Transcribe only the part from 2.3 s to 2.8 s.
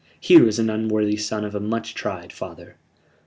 father.